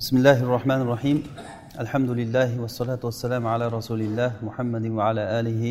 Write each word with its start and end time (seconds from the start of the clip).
بسم 0.00 0.17
الله 0.17 0.39
الرحمن 0.43 0.81
الرحيم 0.81 1.23
الحمد 1.79 2.09
لله 2.09 2.49
والصلاة 2.61 2.99
والسلام 3.03 3.43
على 3.47 3.67
رسول 3.67 4.01
الله 4.01 4.31
محمد 4.47 4.85
وعلى 4.97 5.23
آله 5.39 5.63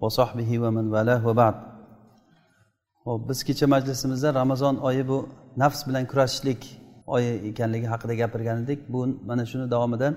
وصحبه 0.00 0.50
ومن 0.58 0.84
والاه 0.94 1.26
وبعد 1.28 1.54
hop 3.04 3.28
biz 3.28 3.44
kecha 3.44 3.66
majlisimizda 3.66 4.34
ramazon 4.34 4.76
oyi 4.76 5.08
bu 5.08 5.28
nafs 5.56 5.88
bilan 5.88 6.06
kurashishlik 6.06 6.80
oyi 7.06 7.32
ekanligi 7.50 7.86
haqida 7.86 8.14
gapirgan 8.14 8.64
edik 8.64 8.80
bu 8.92 9.06
mana 9.26 9.46
shuni 9.46 9.70
davomidan 9.70 10.14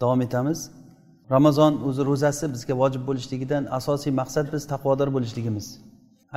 davom 0.00 0.20
etamiz 0.22 0.70
ramazon 1.30 1.72
o'zi 1.88 2.02
ro'zasi 2.10 2.52
bizga 2.54 2.74
vojib 2.82 3.02
bo'lishligidan 3.08 3.62
asosiy 3.78 4.12
maqsad 4.20 4.46
biz 4.54 4.62
taqvodor 4.72 5.08
bo'lishligimiz 5.16 5.66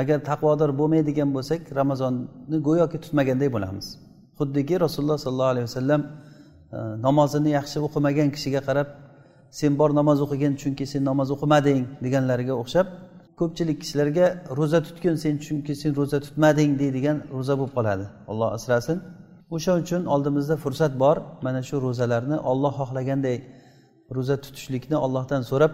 agar 0.02 0.18
taqvodor 0.30 0.70
bo'lmaydigan 0.80 1.30
bo'lsak 1.36 1.62
ramazonni 1.80 2.58
go'yoki 2.68 2.98
tutmaganday 3.04 3.50
bo'lamiz 3.56 3.86
xuddiki 4.40 4.76
rasululloh 4.86 5.18
sollallohu 5.26 5.54
alayhi 5.54 5.68
vasallam 5.72 6.02
e, 6.02 6.32
namozini 7.08 7.50
yaxshi 7.58 7.78
o'qimagan 7.88 8.30
kishiga 8.36 8.62
qarab 8.68 8.88
sen 9.60 9.72
bor 9.80 9.90
namoz 10.00 10.20
o'qigin 10.26 10.54
chunki 10.62 10.86
sen 10.92 11.02
namoz 11.10 11.30
o'qimading 11.36 11.82
deganlariga 12.06 12.54
o'xshab 12.62 12.88
ko'pchilik 13.40 13.78
kishilarga 13.84 14.26
ro'za 14.60 14.80
tutgin 14.88 15.16
sen 15.24 15.36
chunki 15.46 15.74
sen 15.82 15.92
ro'za 16.00 16.18
tutmading 16.26 16.72
deydigan 16.82 17.18
ro'za 17.36 17.54
bo'lib 17.60 17.74
qoladi. 17.78 18.06
Alloh 18.32 18.50
asrasin. 18.58 18.98
O'sha 19.56 19.72
uchun 19.82 20.02
oldimizda 20.14 20.56
fursat 20.64 20.94
bor. 21.04 21.18
Mana 21.46 21.62
shu 21.70 21.76
ro'zalarni 21.86 22.38
olloh 22.52 22.74
xohlaganday 22.80 23.38
ro'za 24.16 24.36
tutishlikni 24.44 24.98
ollohdan 25.06 25.42
so'rab 25.52 25.74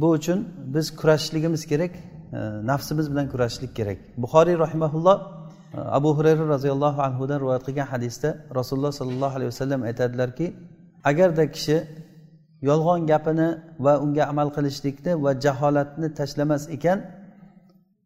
bu 0.00 0.08
uchun 0.18 0.38
biz 0.74 0.86
kurashishligimiz 1.00 1.62
kerak 1.70 1.92
e, 1.96 2.38
nafsimiz 2.70 3.06
bilan 3.12 3.26
kurashishlik 3.32 3.72
kerak. 3.78 3.98
Buxoriy 4.22 4.56
rahimaulloh 4.64 5.16
abu 5.76 6.10
hurayra 6.16 6.44
roziyallohu 6.54 7.00
anhudan 7.08 7.38
rivoyat 7.42 7.62
qilgan 7.68 7.86
hadisda 7.92 8.28
rasululloh 8.58 8.92
sollallohu 9.00 9.34
alayhi 9.38 9.50
vasallam 9.52 9.80
aytadilarki 9.88 10.46
agarda 11.10 11.44
kishi 11.54 11.76
yolg'on 12.68 13.00
gapini 13.10 13.48
va 13.84 13.92
unga 14.04 14.24
amal 14.32 14.48
qilishlikni 14.56 15.12
va 15.24 15.30
jaholatni 15.44 16.08
tashlamas 16.18 16.62
ekan 16.76 16.98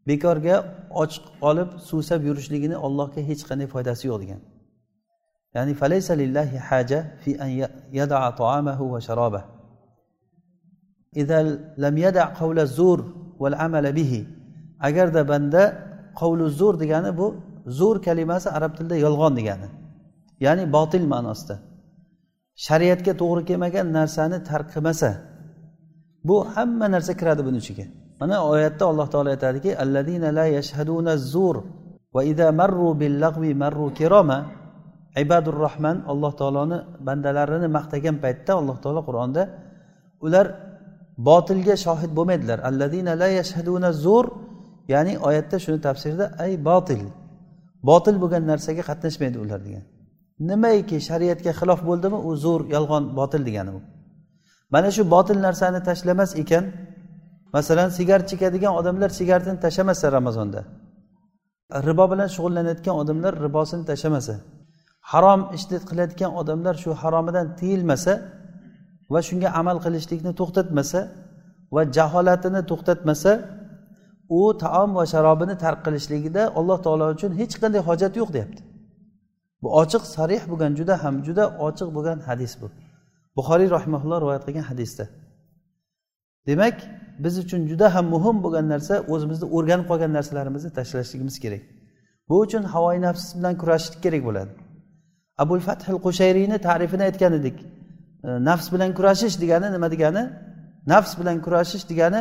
bekorga 0.08 0.56
ochiq 1.02 1.24
olib 1.48 1.68
suvsab 1.90 2.20
yurishligini 2.28 2.76
allohga 2.86 3.20
hech 3.28 3.42
qanday 3.48 3.68
foydasi 3.74 4.04
yo'q 4.10 4.18
degan. 4.22 4.40
Ya'ni 5.56 5.72
falaysa 5.80 6.12
lillahi 6.22 6.56
haja 6.68 6.98
fi 7.22 7.30
an 7.44 7.50
yada'a 7.98 8.28
ta'amahu 8.40 8.84
va 8.92 9.00
sharabah 9.08 9.44
idal 11.22 11.48
lam 11.84 11.94
yada' 12.04 12.26
qawla 12.40 12.62
zur 12.78 12.98
val 13.42 13.56
amala 13.66 13.90
bihi. 13.98 14.20
Agarda 14.88 15.22
banda 15.32 15.62
qavlu 16.20 16.44
zur 16.58 16.74
degani 16.82 17.10
bu 17.18 17.26
zo'r 17.78 17.98
kalimasi 18.06 18.48
arab 18.56 18.72
tilida 18.76 18.96
yolg'on 19.04 19.32
degani. 19.38 19.68
Ya'ni 20.44 20.64
botil 20.76 21.04
ma'nosida. 21.12 21.56
Shariatga 22.66 23.12
to'g'ri 23.20 23.42
kelmagan 23.48 23.86
narsani 23.98 24.38
tark 24.48 24.68
qilmasa 24.74 25.10
bu 26.28 26.36
hamma 26.54 26.86
narsa 26.94 27.12
kiradi 27.20 27.42
buni 27.46 27.58
ichiga. 27.62 27.86
Mana 28.20 28.36
oyatda 28.52 28.84
alloh 28.90 29.06
taolo 29.12 29.28
aytadiki 29.34 29.70
alladina 29.82 30.28
la 30.38 30.46
yashhaduna 30.56 31.12
zur 31.32 31.56
va 32.14 32.22
ida 32.32 32.46
marru 32.60 32.88
bil 33.00 33.14
lagvi 33.24 33.52
marru 33.62 33.86
kiroma 33.98 34.38
ibadur 35.24 35.56
rohman 35.64 35.96
alloh 36.12 36.32
taoloni 36.40 36.78
bandalarini 37.06 37.68
maqtagan 37.76 38.16
paytda 38.24 38.52
alloh 38.60 38.76
taolo 38.84 39.00
qur'onda 39.08 39.42
ular 40.26 40.46
botilga 41.28 41.74
shohid 41.84 42.10
bo'lmaydilar. 42.18 42.58
Alladina 42.68 43.12
la 43.22 43.28
yashhaduna 43.38 43.88
zur 44.04 44.24
ya'ni 44.92 45.14
oyatda 45.28 45.56
shuni 45.64 45.80
tafsirda 45.86 46.24
ay 46.44 46.52
botil 46.68 47.02
botil 47.88 48.16
bo'lgan 48.22 48.42
narsaga 48.50 48.82
qatnashmaydi 48.90 49.38
ular 49.44 49.60
degan. 49.66 49.84
Nimaiki 50.50 50.96
shariatga 51.08 51.52
xilof 51.60 51.80
bo'ldimi 51.88 52.18
u 52.28 52.30
zo'r 52.44 52.62
yolg'on 52.74 53.04
botil 53.18 53.42
degani 53.48 53.72
u 53.78 53.80
mana 54.74 54.88
shu 54.96 55.02
botil 55.14 55.38
narsani 55.46 55.80
tashlamas 55.88 56.30
ekan. 56.42 56.64
Masalan 57.56 57.88
sigaret 57.98 58.26
chekadigan 58.30 58.72
odamlar 58.80 59.10
sigaretini 59.18 59.58
tashlamasa 59.64 60.06
ramazonda. 60.18 60.60
Ribo 61.88 62.04
bilan 62.12 62.28
shug'ullanayotgan 62.34 62.94
odamlar 63.02 63.32
ribosini 63.46 63.84
tashlamasa 63.90 64.34
harom 65.12 65.40
ishni 65.56 65.78
qilayotgan 65.88 66.30
odamlar 66.40 66.74
shu 66.82 66.90
haromidan 67.02 67.46
tiyilmasa 67.58 68.12
va 69.12 69.20
shunga 69.28 69.48
amal 69.60 69.76
qilishlikni 69.84 70.32
to'xtatmasa 70.40 71.00
va 71.74 71.82
jaholatini 71.96 72.60
to'xtatmasa 72.70 73.32
u 74.28 74.58
taom 74.58 74.90
va 74.98 75.04
sharobini 75.12 75.54
tark 75.64 75.80
qilishligida 75.86 76.42
alloh 76.58 76.78
taolo 76.86 77.06
uchun 77.14 77.32
hech 77.40 77.54
qanday 77.62 77.82
hojat 77.88 78.12
yo'q 78.20 78.30
deyapti. 78.36 78.62
Bu 79.62 79.68
ochiq 79.82 80.02
sarih 80.14 80.42
bo'lgan 80.50 80.72
juda 80.78 80.94
ham 81.02 81.14
juda 81.26 81.44
ochiq 81.66 81.88
bo'lgan 81.96 82.18
hadis 82.28 82.52
bu. 82.60 82.66
Buxoriy 83.36 83.68
rahimaulloh 83.76 84.18
rivoyat 84.22 84.44
qilgan 84.46 84.66
hadisda. 84.70 85.04
Demak 86.48 86.76
biz 87.24 87.34
uchun 87.44 87.60
juda 87.70 87.86
ham 87.94 88.06
muhim 88.14 88.36
bo'lgan 88.44 88.66
narsa 88.72 88.94
o'zimizni 89.12 89.46
o'rganib 89.56 89.86
qolgan 89.90 90.12
narsalarimizni 90.18 90.70
tashlashligimiz 90.78 91.36
kerak. 91.44 91.62
Bu 92.28 92.34
uchun 92.44 92.62
havoyi 92.72 93.00
nafs 93.06 93.24
bilan 93.38 93.54
kurashishlik 93.60 94.00
kerak 94.04 94.22
bo'ladi. 94.28 94.52
Abul 95.42 95.60
fathil 95.66 95.98
qushayriyni 96.06 96.58
ta'rifini 96.66 97.02
aytgan 97.08 97.32
edik. 97.40 97.56
Nafs 98.48 98.66
bilan 98.72 98.90
kurashish 98.98 99.36
degani 99.42 99.68
nima 99.74 99.88
degani? 99.94 100.24
Nafs 100.92 101.12
bilan 101.20 101.36
kurashish 101.44 101.84
degani 101.90 102.20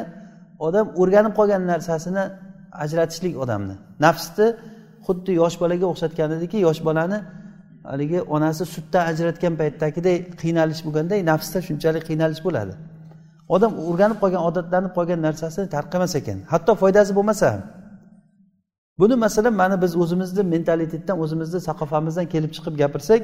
odam 0.65 0.87
o'rganib 1.01 1.33
qolgan 1.39 1.63
narsasini 1.71 2.23
ajratishlik 2.83 3.33
odamni. 3.43 3.75
Nafsni 4.05 4.47
xuddi 5.05 5.31
yosh 5.41 5.55
bolaga 5.61 5.85
o'xshatgan 5.91 6.29
ediki 6.37 6.57
yosh 6.67 6.81
bolani 6.87 7.19
haligi 7.89 8.19
onasi 8.35 8.63
sutdan 8.75 9.03
ajratgan 9.11 9.53
paytdagiday 9.61 10.17
qiynalish 10.41 10.81
bo'lganday 10.87 11.19
nafsda 11.31 11.59
shunchalik 11.67 12.03
qiynalish 12.09 12.41
bo'ladi. 12.47 12.73
Odam 13.55 13.71
o'rganib 13.89 14.17
qolgan 14.23 14.41
odatlanib 14.49 14.91
qolgan 14.97 15.19
narsasini 15.27 15.67
tarqamas 15.75 16.13
ekan. 16.19 16.37
Hatto 16.53 16.71
foydasi 16.81 17.11
bo'lmasa 17.17 17.45
ham. 17.53 17.61
Buni 18.99 19.15
masalan 19.25 19.53
mana 19.61 19.75
biz 19.83 19.91
o'zimizni 20.03 20.43
mentalitetdan 20.53 21.17
o'zimizni 21.23 21.59
saqofamizdan 21.67 22.25
kelib 22.33 22.51
chiqib 22.55 22.75
gapirsak 22.81 23.23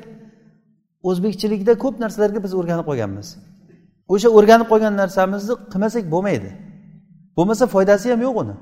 o'zbekchilikda 1.09 1.73
ko'p 1.83 1.95
narsalarga 2.03 2.39
biz 2.45 2.53
o'rganib 2.59 2.85
qolganmiz. 2.89 3.27
O'sha 4.13 4.29
o'rganib 4.37 4.67
qolgan 4.71 4.93
narsamizni 5.01 5.53
qilmasak 5.71 6.03
bo'lmaydi. 6.13 6.49
Bo'lmasa 7.37 7.65
foydasi 7.73 8.11
ham 8.11 8.21
yo'q 8.27 8.35
uni. 8.43 8.55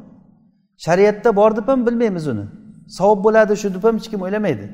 Shariatda 0.86 1.30
bor 1.40 1.52
deb 1.58 1.68
ham 1.72 1.80
bilmaymiz 1.88 2.26
uni. 2.34 2.46
Savob 2.98 3.20
bo'ladi 3.26 3.54
shu 3.62 3.68
deb 3.76 3.84
ham 3.88 3.96
hech 4.00 4.10
kim 4.12 4.22
o'ylamaydi. 4.26 4.66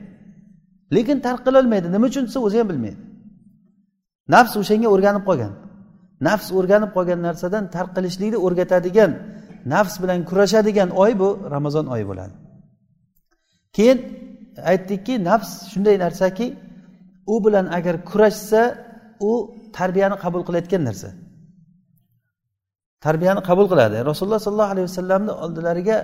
Lekin 0.96 1.18
tark 1.26 1.42
qilolmaydi 1.48 1.88
nima 1.96 2.06
uchun 2.12 2.24
desa 2.28 2.40
o'zi 2.48 2.58
ham 2.62 2.68
bilmaydi. 2.72 3.00
Nafs 4.34 4.54
o'shanga 4.62 4.88
o'rganib 4.96 5.24
qolgan. 5.30 5.54
Nafs 6.28 6.48
o'rganib 6.58 6.92
qolgan 6.98 7.20
narsadan 7.28 7.64
tark 7.76 7.92
qilishlikni 7.98 8.38
o'rgatadigan 8.46 9.12
nafs 9.74 9.96
bilan 10.02 10.20
kurashadigan 10.30 10.90
oy 11.04 11.12
bu 11.22 11.30
ramazon 11.54 11.86
oyi 11.94 12.06
bo'ladi. 12.10 12.34
Keyin 13.76 14.00
aytdikki 14.72 15.14
nafs 15.30 15.52
shunday 15.72 15.96
narsaki 16.06 16.48
u 17.34 17.36
bilan 17.46 17.66
agar 17.78 17.96
kurashsa 18.10 18.62
u 19.30 19.32
tarbiyani 19.78 20.16
qabul 20.24 20.42
qilayotgan 20.48 20.84
narsa. 20.90 21.10
Tarbiyani 23.06 23.42
qabul 23.50 23.68
qiladi. 23.72 23.98
Rasululloh 24.10 24.40
sollallohu 24.46 24.72
alayhi 24.74 24.88
vasallamni 24.90 25.32
oldilariga 25.44 25.98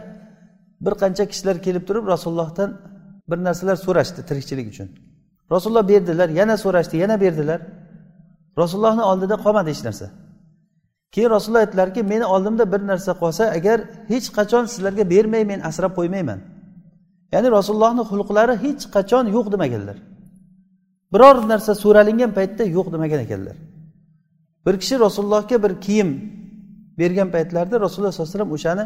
bir 0.85 0.93
qancha 1.01 1.23
kishilar 1.31 1.57
kelib 1.65 1.83
turib 1.87 2.05
rasulullohdan 2.13 2.69
bir 3.29 3.37
narsalar 3.47 3.77
so'rashdi 3.85 4.21
tirikchilik 4.29 4.67
uchun. 4.73 4.87
Rasululloh 5.53 5.85
berdilar 5.91 6.29
yana 6.39 6.55
so'rashdi 6.63 6.95
yana 7.03 7.15
berdilar. 7.23 7.59
Rasulullohni 8.61 9.03
oldida 9.11 9.35
qolmadi 9.45 9.69
hech 9.73 9.83
narsa. 9.87 10.07
Keyin 11.13 11.29
rasululloh 11.35 11.63
aytdilarki 11.65 12.01
meni 12.03 12.25
oldimda 12.25 12.63
bir 12.73 12.81
narsa 12.91 13.11
qolsa 13.21 13.43
agar 13.57 13.77
hech 14.11 14.27
qachon 14.37 14.63
sizlarga 14.73 15.03
bermay 15.13 15.43
men 15.51 15.59
asrab 15.69 15.91
qo'ymayman. 15.99 16.39
Ya'ni 17.33 17.49
rasulullohni 17.57 18.03
xulqlari 18.11 18.55
hech 18.65 18.83
qachon 18.95 19.25
yo'q 19.35 19.47
demaganlar. 19.53 19.97
Biror 21.13 21.35
narsa 21.51 21.71
so'ralingan 21.83 22.31
paytda 22.37 22.63
yo'q 22.75 22.87
demagan 22.93 23.19
ekanlar. 23.25 23.55
Bir 24.65 24.75
kishi 24.81 24.95
rasulullohga 25.05 25.57
bir 25.63 25.73
kiyim 25.85 26.09
bergan 26.99 27.29
paytlarida 27.35 27.75
rasululloh 27.85 28.11
sollallohu 28.11 28.29
alayhi 28.29 28.39
vasallam 28.39 28.53
o'shani 28.57 28.83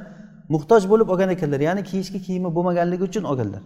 muhtoj 0.54 0.81
bo'lib 0.92 1.07
olgan 1.13 1.30
ekanlar. 1.36 1.59
Ya'ni 1.59 1.83
kiyishga 1.89 2.19
kiyimi 2.25 2.50
bo'lmaganligi 2.56 3.04
uchun 3.09 3.24
olganlar. 3.31 3.63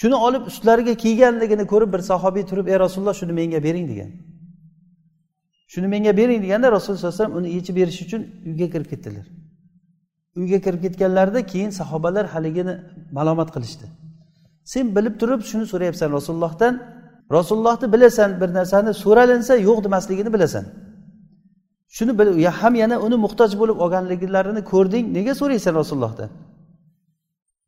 Shuni 0.00 0.16
olib 0.26 0.42
ustlariga 0.50 0.94
kiyganligini 1.04 1.64
ko'rib 1.72 1.90
bir 1.94 1.98
sahobiy 2.10 2.44
turib 2.50 2.66
ey 2.72 2.78
rasululloh 2.84 3.14
shuni 3.20 3.32
menga 3.40 3.60
bering 3.66 3.86
degan. 3.92 4.10
Shuni 5.72 5.88
menga 5.94 6.12
bering 6.20 6.42
deganda 6.44 6.72
rasululloh 6.76 7.00
sollallohu 7.00 7.14
alayhi 7.14 7.22
vasallam 7.22 7.38
uni 7.38 7.48
yechib 7.56 7.74
berish 7.80 8.00
uchun 8.06 8.22
uyga 8.48 8.66
kirib 8.74 8.88
ketdilar. 8.92 9.26
Uyga 10.40 10.58
kirib 10.64 10.80
ketganlarida 10.84 11.40
keyin 11.52 11.70
sahobalar 11.80 12.26
haligini 12.34 12.74
malomat 13.16 13.48
qilishdi. 13.54 13.86
Sen 14.72 14.96
bilib 14.96 15.14
turib 15.20 15.40
shuni 15.50 15.66
so'rayapsan 15.72 16.08
rasulullohdan. 16.18 16.74
Rasulullohni 17.36 17.86
bilasan 17.94 18.30
bir 18.40 18.50
narsani 18.58 18.94
so'ralinsa 19.04 19.54
yo'q 19.68 19.78
demasligini 19.84 20.32
bilasan. 20.36 20.64
Shuni 21.88 22.46
ham 22.60 22.74
yana 22.74 22.96
uni 23.06 23.16
muhtoj 23.24 23.50
bo'lib 23.60 23.76
olganliklarini 23.84 24.62
ko'rding. 24.72 25.04
Nega 25.16 25.34
so'raysan 25.40 25.74
rasulullohdan? 25.80 26.30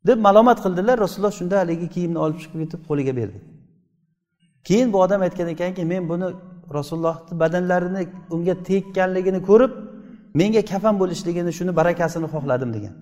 Deb 0.07 0.19
malomat 0.27 0.57
qildilar. 0.65 0.95
Rasululloh 1.05 1.33
shunda 1.39 1.55
haligi 1.61 1.87
kiyimni 1.95 2.19
olib 2.25 2.37
chiqib 2.41 2.59
ketib 2.63 2.81
qo'liga 2.89 3.13
berdi. 3.19 3.39
Keyin 4.67 4.93
bu 4.93 4.97
odam 5.05 5.21
aytgan 5.21 5.47
ekanki 5.55 5.85
men 5.85 6.03
buni 6.09 6.27
rasulullohni 6.77 7.39
badanlarini 7.43 8.01
unga 8.35 8.55
tekkanligini 8.69 9.39
ko'rib 9.49 9.71
menga 10.39 10.61
kafan 10.71 10.95
bo'lishligini 11.01 11.51
shuni 11.57 11.71
barakasini 11.79 12.27
xohladim 12.33 12.69
degan. 12.75 12.93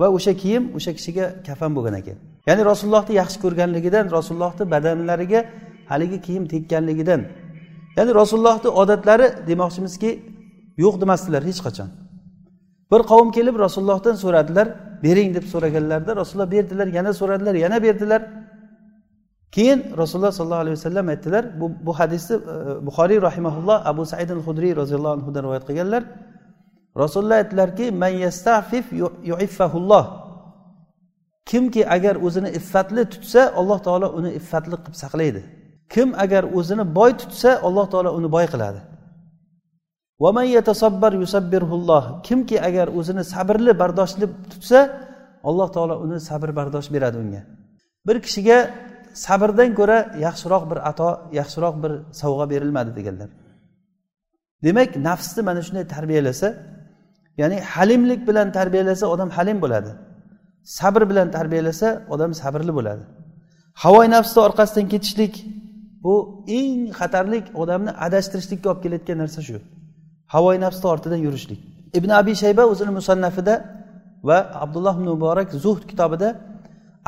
Va 0.00 0.06
o'sha 0.16 0.32
kiyim 0.42 0.64
o'sha 0.76 0.92
kishiga 0.98 1.24
kafan 1.48 1.70
bo'lgan 1.76 1.94
ekan. 2.00 2.16
Ya'ni 2.48 2.62
rasulullohni 2.70 3.12
yaxshi 3.20 3.38
ko'rganligidan 3.44 4.04
rasulullohni 4.16 4.64
badanlariga 4.74 5.40
haligi 5.90 6.18
kiyim 6.26 6.44
tekkanligidan 6.52 7.20
ya'ni 7.96 8.12
rasulullohni 8.20 8.68
odatlari 8.82 9.26
demoqchimizki 9.50 10.10
yo'q 10.84 10.94
demasdilar 11.02 11.42
hech 11.50 11.60
qachon. 11.66 11.88
Bir 12.92 13.00
qavm 13.10 13.28
kelib 13.36 13.56
rasulullohdan 13.64 14.16
so'radilar 14.24 14.66
bering 15.04 15.34
deb 15.36 15.44
so'raganlarida 15.52 16.12
rasululloh 16.20 16.50
berdilar 16.56 16.86
yana 16.98 17.12
so'radilar 17.20 17.54
yana 17.64 17.82
berdilar. 17.86 18.22
Keyin 19.54 19.80
rasululloh 19.96 20.32
sollallohu 20.38 20.62
alayhi 20.64 20.76
vasallam 20.78 21.08
aytdilar 21.08 21.60
bu, 21.60 21.66
bu 21.86 21.92
hadisni 21.98 22.36
e, 22.36 22.86
buxoriy 22.86 23.18
rahimaulloh 23.28 23.78
abu 23.90 24.02
said 24.12 24.30
al 24.30 24.42
hudriy 24.46 24.72
roziyallohu 24.80 25.14
anhudan 25.18 25.42
rivoyat 25.44 25.64
qilganlar. 25.68 26.02
Rasululloh 27.02 27.36
aytdilarki 27.42 27.86
man 28.02 28.12
yastafif 28.24 28.84
yuiffahulloh 29.30 30.04
kimki 31.50 31.82
agar 31.96 32.14
o'zini 32.26 32.50
iffatli 32.58 33.02
tutsa 33.12 33.42
alloh 33.60 33.78
taolo 33.86 34.08
uni 34.18 34.30
iffatli 34.40 34.76
qilib 34.82 34.96
saqlaydi. 35.02 35.42
Kim 35.94 36.08
agar 36.24 36.42
o'zini 36.58 36.84
boy 36.98 37.10
tutsa 37.20 37.50
alloh 37.66 37.86
taolo 37.92 38.10
uni 38.18 38.28
boy 38.36 38.46
qiladi. 38.52 38.80
Kimki 42.26 42.56
agar 42.68 42.86
o'zini 42.98 43.24
sabrli 43.34 43.72
bardoshli 43.82 44.26
tutsa 44.50 44.80
alloh 45.48 45.68
taolo 45.74 45.94
uni 46.04 46.18
sabr 46.28 46.48
bardosh 46.58 46.88
beradi 46.94 47.16
unga. 47.24 47.42
Bir 48.06 48.16
kishiga 48.26 48.58
sabrdan 49.26 49.70
ko'ra 49.78 49.98
yaxshiroq 50.26 50.62
bir 50.70 50.78
ato 50.90 51.10
yaxshiroq 51.40 51.74
bir 51.82 51.92
sovg'a 52.20 52.46
berilmadi 52.52 52.90
deganlar. 52.98 53.28
Demak 54.64 54.90
nafsni 55.08 55.42
mana 55.48 55.60
shunday 55.66 55.84
tarbiyalasa 55.94 56.48
ya'ni 57.40 57.56
halimlik 57.72 58.20
bilan 58.28 58.48
tarbiyalasa 58.58 59.04
odam 59.14 59.30
halim 59.36 59.58
bo'ladi. 59.64 59.90
Sabr 60.78 61.02
bilan 61.10 61.28
tarbiyalasa 61.36 61.88
odam 62.14 62.30
sabrli 62.42 62.72
bo'ladi. 62.78 63.04
Havoy 63.82 64.06
nafsni 64.16 64.40
orqasidan 64.48 64.86
ketishlik 64.92 65.34
bu 66.04 66.14
eng 66.58 66.80
xatarlik 66.98 67.46
odamni 67.62 67.92
adashtirishlikka 68.06 68.66
olib 68.70 68.80
kelayotgan 68.84 69.18
narsa 69.24 69.40
shu. 69.48 69.58
Havoyi 70.34 70.58
nafsni 70.64 70.86
ortidan 70.94 71.20
yurishlik. 71.26 71.60
Ibn 71.98 72.10
abi 72.20 72.32
shayba 72.42 72.62
o'zini 72.72 72.92
musannafida 72.98 73.54
va 74.28 74.38
abdulloh 74.64 74.94
ibn 74.98 75.06
muborak 75.14 75.48
zuhd 75.64 75.82
kitobida 75.90 76.28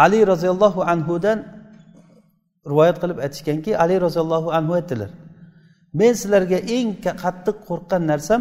ali 0.04 0.18
roziyallohu 0.32 0.80
anhudan 0.92 1.38
rivoyat 2.70 2.96
qilib 3.02 3.18
aytishganki 3.24 3.70
ali 3.82 3.96
roziyallohu 4.04 4.48
anhu 4.58 4.72
aytdilar 4.78 5.10
men 5.98 6.12
sizlarga 6.20 6.58
eng 6.76 6.88
qattiq 7.22 7.56
qo'rqqan 7.68 8.02
narsam 8.12 8.40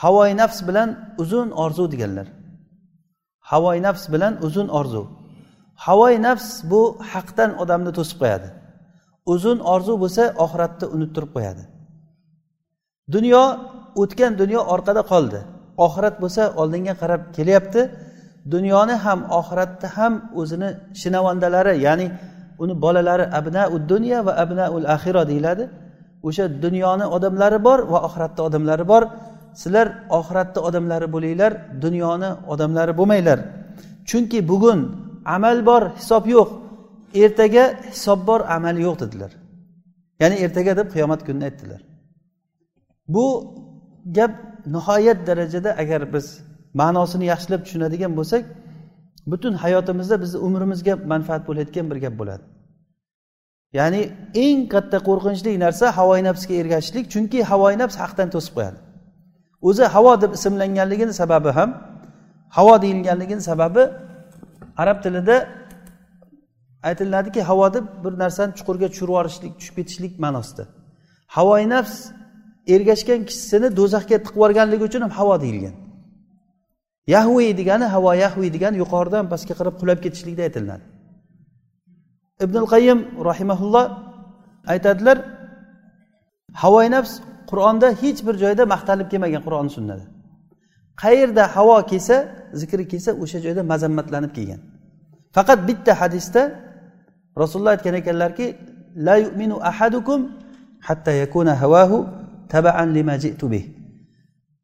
havoyi 0.00 0.34
nafs 0.42 0.58
bilan 0.68 0.88
uzun 1.22 1.48
orzu 1.64 1.84
deganlar. 1.92 2.26
Havoyi 3.50 3.80
nafs 3.86 4.04
bilan 4.12 4.34
uzun 4.46 4.68
orzu. 4.78 5.02
Havoyi 5.86 6.18
nafs 6.28 6.48
bu 6.70 6.82
haqdan 7.12 7.50
odamni 7.62 7.92
to'sib 7.98 8.16
qo'yadi. 8.22 8.48
Uzun 9.34 9.58
orzu 9.72 9.92
bo'lsa 10.02 10.22
oxiratni 10.44 10.86
unuttirib 10.94 11.30
qo'yadi. 11.36 11.62
Dunyo 13.14 13.42
o'tgan 14.02 14.32
dunyo 14.42 14.60
orqada 14.74 15.02
qoldi. 15.12 15.40
Oxirat 15.86 16.14
bo'lsa 16.22 16.42
oldinga 16.60 16.94
qarab 17.02 17.22
kelyapti. 17.36 17.80
Dunyoni 18.54 18.94
ham 19.04 19.20
oxiratni 19.40 19.88
ham 19.96 20.12
o'zini 20.40 20.68
shinavandalari 21.00 21.72
ya'ni 21.86 22.06
uni 22.62 22.74
bolalari 22.84 23.24
abnau 23.38 23.72
dunya 23.92 24.18
va 24.26 24.32
abnaul 24.42 24.86
axiro 24.94 25.22
deyiladi. 25.30 25.64
O'sha 26.28 26.44
dunyoni 26.64 27.04
odamlari 27.16 27.58
bor 27.66 27.78
va 27.92 27.98
oxiratni 28.06 28.40
odamlari 28.48 28.84
bor. 28.92 29.02
Sizlar 29.60 29.86
oxiratni 30.18 30.60
odamlari 30.68 31.06
bo'linglar 31.14 31.52
dunyoni 31.84 32.30
odamlari 32.52 32.92
bo'lmanglar. 33.00 33.38
Chunki 34.08 34.38
bugun 34.50 34.78
amal 35.36 35.56
bor 35.68 35.82
hisob 35.98 36.24
yo'q. 36.34 36.48
Ertaga 37.22 37.64
hisob 37.94 38.20
bor 38.28 38.40
amal 38.56 38.76
yo'q 38.86 38.96
dedilar. 39.02 39.32
Ya'ni 40.20 40.36
ertaga 40.44 40.72
deb 40.80 40.88
qiyomat 40.94 41.20
kunini 41.26 41.44
aytdilar. 41.50 41.80
Bu 43.08 43.54
gap 44.16 44.32
nihoyat 44.66 45.26
darajada 45.26 45.70
agar 45.82 46.02
biz 46.14 46.26
ma'nosini 46.80 47.24
yaxshilab 47.32 47.62
tushunadigan 47.66 48.12
bo'lsak 48.18 48.44
butun 49.30 49.54
hayotimizda 49.62 50.16
bizni 50.22 50.38
umrimizga 50.46 50.94
manfaat 51.12 51.42
bo'layotgan 51.48 51.90
bir 51.90 51.96
gap 52.04 52.14
bo'ladi. 52.20 52.44
Ya'ni 53.78 54.02
eng 54.44 54.60
katta 54.72 54.98
qo'rqinchli 55.08 55.50
narsa 55.64 55.86
havoyi 55.98 56.22
nafsga 56.28 56.54
ergashishlik 56.62 57.04
chunki 57.14 57.38
havoyi 57.50 57.76
nafs 57.82 57.96
haqdan 58.02 58.28
to'sib 58.34 58.52
qo'yadi. 58.56 58.78
O'zi 59.68 59.84
havo 59.94 60.12
deb 60.22 60.32
ismlanganligini 60.38 61.14
sababi 61.20 61.50
ham 61.58 61.70
havo 62.56 62.74
deyilganligini 62.82 63.42
sababi 63.50 63.82
arab 64.82 64.98
tilida 65.04 65.36
aytiladiki 66.88 67.40
havo 67.50 67.66
deb 67.76 67.84
bir 68.04 68.12
narsani 68.22 68.52
chuqurga 68.58 68.86
tushirib 68.92 69.10
yuborishlik 69.12 69.52
tushib 69.58 69.74
ketishlik 69.78 70.12
ma'nosida. 70.24 70.64
Havoyi 71.36 71.66
nafs 71.74 71.96
ergashgan 72.74 73.20
kishisini 73.28 73.68
do'zaxga 73.78 74.16
tiqib 74.24 74.36
yuborganligi 74.38 74.84
uchun 74.88 75.00
ham 75.06 75.12
havo 75.18 75.34
deyilgan. 75.44 75.74
Yahvi 77.14 77.46
degani 77.60 77.86
havo 77.94 78.12
yahvi 78.24 78.48
degani 78.56 78.76
yuqoridan 78.82 79.24
pastga 79.32 79.54
qarab 79.58 79.74
qulab 79.80 79.98
ketishlikda 80.04 80.42
aytiladi. 80.48 80.84
Ibn 82.44 82.56
qayyim 82.72 82.98
rahimaulloh 83.30 83.84
aytadilar 84.72 85.16
havoyi 86.62 86.90
nafs 86.96 87.12
qur'onda 87.50 87.88
hech 88.02 88.20
bir 88.26 88.34
joyda 88.42 88.62
maqtalib 88.74 89.08
kelmagan 89.12 89.42
qur'on 89.46 89.68
sunnada. 89.76 90.04
Qayerda 91.02 91.44
havo 91.56 91.76
kelsa 91.90 92.16
zikri 92.60 92.84
kelsa 92.92 93.10
o'sha 93.22 93.38
joyda 93.44 93.62
mazammatlanib 93.72 94.32
kelgan. 94.36 94.60
Faqat 95.36 95.58
bitta 95.68 95.92
hadisda 96.00 96.42
rasululloh 97.42 97.72
aytgan 97.76 97.94
ekanlarki 98.02 98.46
la 99.06 99.16
yu'minu 99.24 99.56
ahadukum 99.70 100.20
hatta 100.88 101.12
yakuna 101.22 101.52
havahu 101.62 101.98
tabaan 102.52 102.88
lima 102.96 103.14
ji'tu 103.24 103.46
bih. 103.52 103.64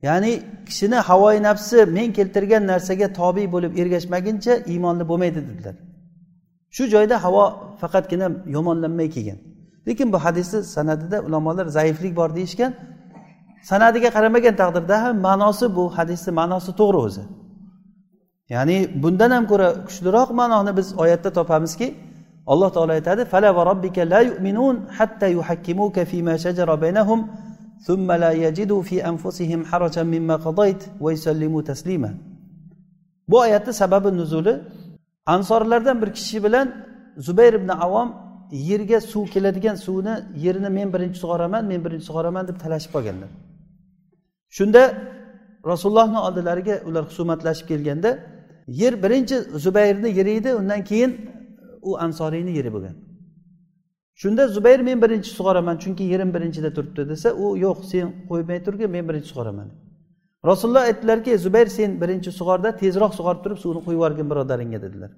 Ya'ni 0.07 0.33
kishini 0.67 0.99
havoyi 1.09 1.43
nafsi 1.49 1.87
men 1.97 2.09
keltirgan 2.17 2.63
narsaga 2.73 3.09
tobe 3.21 3.45
bo'lib 3.55 3.73
ergashmaguncha 3.81 4.55
iymonli 4.73 5.05
bo'lmaydi 5.11 5.41
dedilar. 5.49 5.75
Shu 6.77 6.83
joyda 6.95 7.17
havo 7.25 7.45
faqatgina 7.81 8.29
yomonlanmay 8.57 9.09
kelgan. 9.15 9.39
Lekin 9.87 10.09
bu 10.13 10.19
hadisni 10.25 10.61
sanadida 10.77 11.19
ulamolar 11.27 11.67
zaiflik 11.77 12.13
bor 12.21 12.31
deyishgan 12.37 12.73
sanadiga 13.71 14.11
qaramagan 14.17 14.55
taqdirda 14.63 14.97
ham 15.05 15.17
ma'nosi 15.29 15.67
bu 15.77 15.85
hadisni 15.97 16.33
ma'nosi 16.41 16.71
to'g'ri 16.81 16.99
o'zi. 17.07 17.25
Ya'ni 18.55 18.77
bundan 19.03 19.31
ham 19.37 19.45
ko'ra 19.51 19.69
kuchliroq 19.87 20.31
ma'noni 20.41 20.73
biz 20.79 20.89
oyatda 21.03 21.31
topamizki 21.39 21.87
alloh 22.53 22.69
taolo 22.77 22.93
aytadi 22.99 23.23
fala 23.33 23.49
va 23.57 23.63
robbika 23.71 24.03
la 24.13 24.21
yu'minun 24.29 24.77
hatta 24.99 25.27
yuhakkimuka 25.37 26.05
fima 26.11 26.35
shajara 26.45 26.75
baynahum 26.85 27.21
ثم 27.87 28.13
لا 28.13 28.33
يجدوا 28.33 28.83
في 28.83 28.97
أنفسهم 29.09 29.65
حرجا 29.65 30.03
مما 30.03 30.37
قضيت 30.37 30.83
ويسلموا 31.01 31.63
تسليما. 31.63 32.15
Bu 33.29 33.39
oyatni 33.39 33.73
sababi 33.73 34.17
nuzuli 34.17 34.61
ansorlardan 35.27 36.03
bir 36.03 36.13
kishi 36.13 36.45
bilan 36.45 36.75
zubayr 37.17 37.53
ibn 37.53 37.69
avom 37.69 38.15
yerga 38.53 39.01
suv 39.01 39.27
keladigan 39.27 39.75
suvni 39.75 40.15
yerini 40.37 40.69
men 40.69 40.93
birinchi 40.93 41.19
sug'oraman 41.19 41.65
men 41.65 41.85
birinchi 41.85 42.07
sug'oraman 42.11 42.49
deb 42.49 42.57
talashib 42.61 42.91
qolganlar. 42.93 43.29
Shunda 44.57 44.83
rasulullohni 45.67 46.19
oldilariga 46.19 46.83
ular 46.89 47.05
husumatlashib 47.05 47.67
kelganda 47.69 48.19
yer 48.67 49.03
birinchi 49.03 49.37
zubayrni 49.65 50.09
yeri 50.19 50.31
edi 50.31 50.55
undan 50.55 50.85
keyin 50.85 51.31
u 51.83 51.99
ansoriyni 51.99 52.53
yeri 52.59 52.73
bo'lgan. 52.73 52.95
Shunda 54.15 54.49
zubayr 54.49 54.81
men 54.81 55.03
birinchi 55.03 55.31
sug'oraman 55.39 55.77
chunki 55.83 56.05
yerim 56.13 56.31
birinchida 56.37 56.71
turibdi 56.77 57.03
desa 57.13 57.29
u 57.45 57.57
yo'q 57.67 57.79
sen 57.93 58.07
qo'ymay 58.31 58.59
turgin 58.67 58.91
men 58.97 59.05
birinchi 59.09 59.29
sug'oraman. 59.33 59.69
Rasululloh 60.51 60.83
aytdilarki 60.91 61.31
e, 61.31 61.39
zubayr 61.39 61.69
sen 61.79 61.91
birinchi 62.03 62.31
sug'orda 62.41 62.77
tezroq 62.83 63.13
sug'orib 63.19 63.41
turib 63.45 63.59
suvni 63.65 63.81
qo'yib 63.87 63.99
yuborgin 63.99 64.27
birodaringga 64.33 64.83
dedilar. 64.87 65.11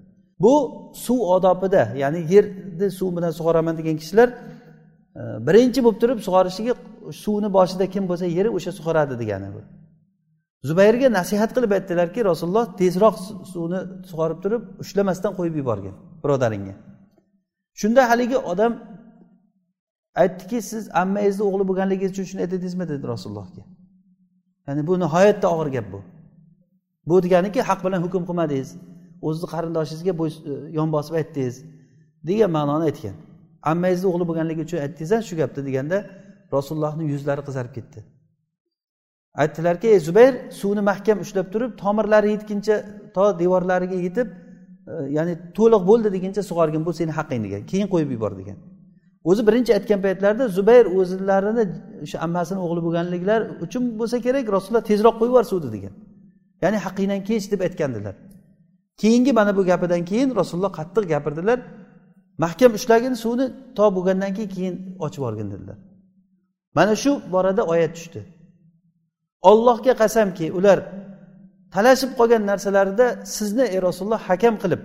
Bu 0.43 0.53
suv 1.05 1.19
odobida 1.35 1.83
ya'ni 2.03 2.19
yerni 2.33 2.87
suv 2.99 3.09
bilan 3.17 3.31
sug'oraman 3.39 3.75
degan 3.79 3.97
kishilar 4.01 4.29
e, 4.29 5.23
birinchi 5.47 5.79
bo'lib 5.85 5.99
turib 6.03 6.19
sug'orishligi 6.27 6.73
suvni 7.23 7.49
boshida 7.57 7.85
kim 7.93 8.03
bo'lsa 8.09 8.25
yeri 8.37 8.49
o'sha 8.57 8.71
sug'oradi 8.79 9.15
degani 9.21 9.49
bu. 9.55 9.61
Zubayrga 10.69 11.07
nasihat 11.19 11.51
qilib 11.55 11.71
aytdilarki 11.77 12.19
rasululloh 12.31 12.65
tezroq 12.81 13.15
suvni 13.53 13.79
sug'orib 14.11 14.39
turib 14.43 14.61
ushlamasdan 14.83 15.31
qo'yib 15.39 15.55
yuborgin 15.61 15.95
birodaringga. 16.23 16.75
Shunda 17.81 18.09
haligi 18.09 18.37
odam 18.51 18.73
aytdiki 20.21 20.59
siz 20.71 20.83
ammangizni 21.01 21.43
o'g'li 21.49 21.63
bo'lganligingiz 21.69 22.11
uchun 22.15 22.25
shuni 22.29 22.41
aytadingizmi? 22.45 22.85
dedi 22.91 23.05
rasulullohga. 23.13 23.63
Ya'ni 24.67 24.81
bu 24.87 24.93
nihoyatda 25.03 25.47
og'ir 25.55 25.69
gap 25.75 25.87
bu. 25.93 25.99
Bu 27.09 27.23
deganiki 27.25 27.61
haq 27.69 27.79
bilan 27.85 28.01
hukm 28.05 28.23
qilmadingiz. 28.29 28.69
O'zizni 29.27 29.47
qarindoshingizga 29.53 30.13
e, 30.25 30.53
yon 30.77 30.89
bosib 30.95 31.13
aytdingiz. 31.21 31.55
degan 32.27 32.51
ma'noni 32.57 32.83
aytgan. 32.89 33.15
Ammangizni 33.71 34.07
o'g'li 34.11 34.25
bo'lganligi 34.29 34.61
uchun 34.67 34.79
aytdingiz 34.85 35.11
shu 35.29 35.35
gapni 35.41 35.61
deganda 35.67 35.97
rasulullohni 36.55 37.03
yuzlari 37.13 37.41
qizarib 37.47 37.73
ketdi. 37.77 37.99
Aytdilarki 39.41 39.87
ey 39.93 39.99
zubayr 40.07 40.33
suvni 40.59 40.81
mahkam 40.91 41.17
ushlab 41.25 41.47
turib 41.53 41.71
tomirlari 41.83 42.27
yetguncha 42.35 42.75
to 43.15 43.25
devorlariga 43.41 43.97
yetib 44.05 44.27
ya'ni 45.17 45.33
to'liq 45.57 45.81
bo'ldi 45.89 46.09
deguncha 46.15 46.41
sug'orgin 46.49 46.81
bu 46.87 46.91
seni 46.99 47.11
haqqing 47.19 47.41
degan. 47.45 47.61
Keyin 47.71 47.87
qo'yib 47.93 48.09
yubor 48.15 48.33
degan. 48.39 48.57
O'zi 49.29 49.41
birinchi 49.47 49.71
aytgan 49.77 49.99
paytlarida 50.05 50.45
zubayr 50.57 50.85
o'zlarini 50.99 51.63
o'sha 52.03 52.17
ammasini 52.25 52.59
o'g'li 52.65 52.81
bo'lganliklar 52.85 53.39
uchun 53.65 53.83
bo'lsa 53.99 54.17
kerak 54.25 54.45
rasululloh 54.55 54.85
tezroq 54.91 55.15
qo'yib 55.19 55.31
yubor 55.33 55.45
suvni 55.51 55.69
degan. 55.75 55.93
Ya'ni 56.63 56.77
haqqingdan 56.85 57.21
kech 57.29 57.45
deb 57.51 57.61
aytgandilar. 57.67 58.15
Keyingi 59.01 59.31
mana 59.39 59.51
bu 59.57 59.61
gapidan 59.71 60.01
keyin 60.09 60.29
rasululloh 60.39 60.73
qattiq 60.79 61.03
gapirdilar. 61.13 61.59
Mahkam 62.43 62.71
ushlagin 62.77 63.13
suvni 63.23 63.45
to 63.77 63.85
bo'lgandan 63.95 64.31
keyin 64.37 64.49
keyin 64.55 64.75
ochib 65.05 65.21
yuborgin 65.21 65.47
dedilar. 65.53 65.77
Mana 66.77 66.93
shu 67.03 67.11
borada 67.33 67.63
oyat 67.73 67.91
tushdi. 67.97 68.21
Ollohga 69.49 69.93
qasamki 70.01 70.45
ular 70.57 70.79
talashib 71.75 72.11
qolgan 72.19 72.43
narsalarida 72.51 73.07
sizni 73.37 73.65
ey 73.73 73.79
rasululloh 73.87 74.21
hakam 74.29 74.55
qilib 74.63 74.81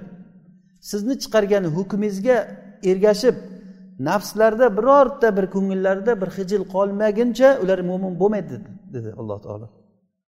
sizni 0.90 1.14
chiqargan 1.22 1.64
hukmingizga 1.76 2.36
ergashib 2.90 3.36
nafslarida 4.08 4.66
birorta 4.78 5.28
bir 5.36 5.46
ko'ngillarida 5.54 6.12
bir 6.20 6.28
hijil 6.36 6.62
qolmaguncha 6.74 7.48
ular 7.62 7.78
mo'min 7.90 8.12
bo'lmaydi 8.20 8.56
dedi 8.94 9.10
alloh 9.20 9.38
taolo. 9.46 9.66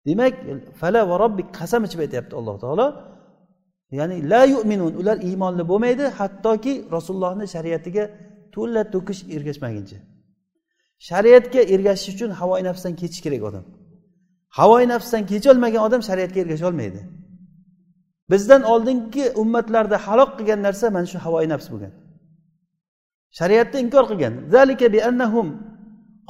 Demak 0.07 0.33
fala 0.81 1.01
va 1.09 1.15
robbik 1.23 1.47
qasam 1.59 1.81
ichib 1.87 1.99
aytyapti 2.05 2.33
alloh 2.39 2.55
taolo. 2.63 2.87
Ya'ni 3.99 4.17
la 4.31 4.41
yu'minun 4.53 4.93
ular 5.01 5.17
iymonli 5.29 5.63
bo'lmaydi 5.71 6.05
hattoki 6.19 6.73
rasulullohni 6.95 7.45
shariatiga 7.55 8.03
to'la 8.55 8.81
to'kish 8.93 9.21
ergashmaguncha. 9.35 9.97
Shariatga 11.09 11.61
ergashish 11.73 12.09
uchun 12.15 12.29
havoyi 12.39 12.63
nafsdan 12.69 12.93
kechish 13.01 13.21
kerak 13.25 13.43
odam. 13.49 13.65
Havoyi 14.57 14.87
nafsdan 14.93 15.23
kecholmagan 15.31 15.81
odam 15.87 16.01
shariatga 16.09 16.39
ergasha 16.43 16.67
olmaydi. 16.67 17.01
Bizdan 18.31 18.61
oldingi 18.73 19.25
ummatlarda 19.41 19.97
halok 20.07 20.31
qilgan 20.37 20.59
narsa 20.67 20.85
mana 20.95 21.07
shu 21.11 21.17
havoyi 21.25 21.47
nafs 21.53 21.67
bo'lgan. 21.71 21.93
Shariatni 23.39 23.77
inkor 23.85 24.05
qilgan. 24.11 24.33
Zalika 24.53 24.87
bi 24.93 24.99
annahum 25.09 25.47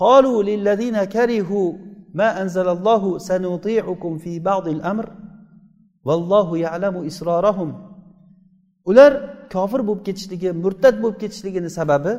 qalu 0.04 0.34
lillazina 0.50 1.04
karihu 1.16 1.62
ma 2.20 2.30
anzalallohu 2.42 3.10
sanuti'ukum 3.30 4.12
fi 4.24 4.34
ba'dil 4.50 4.82
amr 4.92 5.06
vallohu 6.08 6.54
ya'lamu 6.66 7.00
isrorahum 7.10 7.70
ular 8.90 9.12
kofir 9.54 9.82
bo'lib 9.88 10.04
ketishligi 10.08 10.50
murtad 10.64 10.96
bo'lib 11.04 11.18
ketishligini 11.24 11.70
sababi 11.80 12.14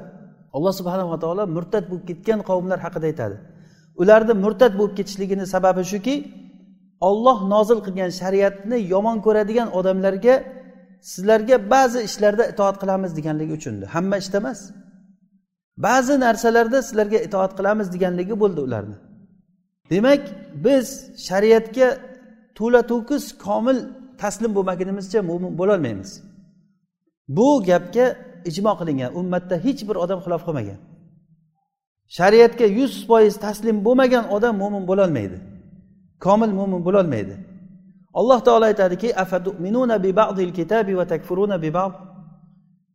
alloh 0.56 0.72
subhanava 0.80 1.16
taolo 1.22 1.44
murtad 1.56 1.84
bo'lib 1.90 2.04
ketgan 2.10 2.40
qavmlar 2.48 2.78
haqida 2.84 3.06
aytadi. 3.10 3.36
Ularni 4.02 4.34
murtad 4.44 4.72
bo'lib 4.78 4.94
ketishligini 4.98 5.46
sababi 5.54 5.82
shuki 5.92 6.14
olloh 7.08 7.38
nozil 7.54 7.78
qilgan 7.86 8.10
shariatni 8.20 8.76
yomon 8.92 9.16
ko'radigan 9.26 9.68
odamlarga 9.78 10.34
sizlarga 11.10 11.56
ba'zi 11.72 11.98
ishlarda 12.08 12.44
itoat 12.52 12.76
qilamiz 12.82 13.10
deganligi 13.18 13.52
uchun 13.58 13.74
hamma 13.94 14.16
ishda 14.22 14.36
emas. 14.42 14.60
Ba'zi 15.86 16.14
narsalarda 16.24 16.78
sizlarga 16.88 17.18
itoat 17.28 17.52
qilamiz 17.58 17.86
deganligi 17.94 18.34
bo'ldi 18.42 18.60
ularni. 18.66 18.96
Demak 19.92 20.22
biz 20.66 20.86
shariatga 21.28 21.88
to'la 22.58 22.80
to'kis 22.92 23.24
komil 23.46 23.78
taslim 24.22 24.52
bo'lmagunimizcha 24.56 25.20
mo'min 25.30 25.52
bo'lolmaymiz. 25.60 26.10
Bu 27.36 27.48
gapga 27.70 28.06
ijmo 28.50 28.72
qilingan 28.80 29.10
ummatda 29.20 29.56
hech 29.66 29.80
bir 29.88 29.96
odam 30.04 30.18
xilof 30.24 30.42
qilmagan. 30.46 30.78
Shariatga 32.16 32.66
yuz 32.78 32.92
foiz 33.08 33.34
taslim 33.44 33.76
bo'lmagan 33.86 34.24
odam 34.36 34.54
mo'min 34.62 34.84
bo'lolmaydi. 34.90 35.38
Komil 36.24 36.52
mo'min 36.58 36.80
bo'lolmaydi. 36.86 37.34
Alloh 38.18 38.40
taolo 38.46 38.64
aytadiki 38.70 39.08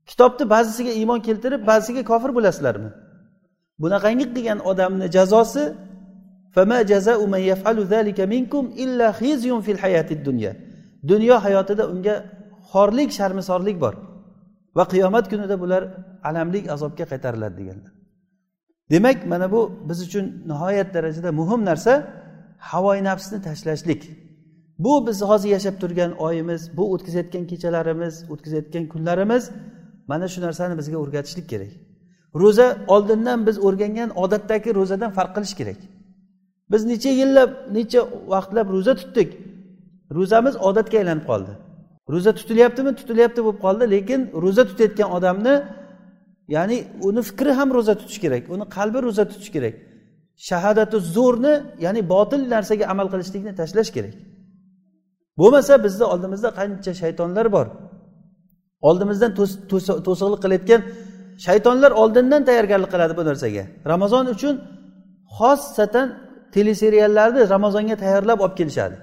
kitobni 0.10 0.46
ba'zisiga 0.54 0.92
iymon 1.00 1.20
keltirib 1.28 1.62
ba'zisiga 1.70 2.04
kofir 2.12 2.32
bo'lasizlarmi? 2.38 2.90
Bunaqangi 3.82 4.26
qilgan 4.36 4.60
odamni 4.72 5.08
jazosi 5.18 5.64
dunyo 11.12 11.36
hayotida 11.46 11.84
unga 11.94 12.16
xorlik 12.72 13.10
sharmisorlik 13.18 13.78
bor 13.84 13.96
va 14.78 14.84
qiyomat 14.94 15.26
kunida 15.32 15.56
bular 15.64 15.84
alamlik 16.30 16.66
azobga 16.76 17.06
qaytariladi 17.12 17.56
deganlar. 17.62 17.93
Demak 18.94 19.18
mana 19.32 19.48
bu 19.52 19.62
biz 19.90 20.00
uchun 20.08 20.26
nihoyat 20.52 20.90
darajada 20.96 21.32
muhim 21.40 21.62
narsa 21.70 21.94
havoyi 22.72 23.04
nafsni 23.10 23.38
tashlashlik. 23.48 24.02
Bu 24.80 25.08
biz 25.08 25.18
hozir 25.22 25.50
yashab 25.50 25.76
turgan 25.82 26.12
oyimiz 26.28 26.62
bu 26.78 26.84
o'tkazayotgan 26.94 27.44
kechalarimiz 27.52 28.16
o'tkazayotgan 28.32 28.86
kunlarimiz 28.94 29.44
mana 30.08 30.28
shu 30.34 30.40
narsani 30.42 30.78
bizga 30.80 30.98
o'rgatishlik 31.04 31.48
kerak. 31.54 31.72
Ro'za 32.42 32.68
oldindan 32.88 33.40
biz 33.48 33.58
o'rgangan 33.68 34.10
odatdagi 34.24 34.70
ro'zadan 34.80 35.12
farq 35.18 35.32
qilish 35.36 35.56
kerak. 35.60 35.80
Biz 36.72 36.82
necha 36.92 37.12
yillab 37.22 37.52
necha 37.78 38.02
vaqtlab 38.34 38.68
ro'za 38.76 38.94
tutdik? 39.02 39.30
Ro'zamiz 40.18 40.56
odatga 40.70 40.96
aylanib 41.02 41.26
qoldi. 41.32 41.54
Ro'za 42.14 42.32
tutilyaptimi? 42.40 42.92
Tutilyapti 43.00 43.40
bo'lib 43.46 43.60
qoldi 43.66 43.86
lekin 43.96 44.20
ro'za 44.44 44.64
tutayotgan 44.70 45.10
odamni 45.18 45.54
ya'ni 46.48 46.78
uni 47.08 47.22
fikri 47.30 47.52
ham 47.60 47.70
ro'za 47.78 47.94
tutish 48.00 48.20
kerak 48.24 48.44
uni 48.54 48.66
qalbi 48.76 49.00
ro'za 49.06 49.24
tutish 49.32 49.52
kerak. 49.56 49.76
Shahadatu 50.50 50.98
zo'rni 51.16 51.54
ya'ni 51.86 52.02
botil 52.14 52.42
narsaga 52.54 52.86
amal 52.94 53.08
qilishlikni 53.14 53.54
tashlash 53.60 53.92
kerak. 53.96 54.16
Bo'lmasa 55.40 55.74
bizni 55.86 56.06
oldimizda 56.14 56.50
qancha 56.60 56.92
shaytonlar 57.02 57.46
bor. 57.56 57.68
Oldimizdan 58.90 59.32
to'siqlik 60.08 60.40
qilayotgan 60.44 60.82
shaytonlar 61.46 61.92
oldindan 62.02 62.42
tayyorgarlik 62.50 62.90
qiladi 62.94 63.14
bu 63.20 63.24
narsaga. 63.30 63.64
Ramazon 63.92 64.26
uchun 64.36 64.56
xossatan 65.38 66.08
teleseriallarni 66.56 67.42
ramazonga 67.54 67.96
tayyorlab 68.04 68.40
olib 68.46 68.56
kelishadi. 68.60 68.96